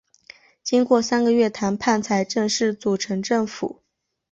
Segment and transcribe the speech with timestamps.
[0.63, 3.83] 经过三个月谈判才正式组成政府。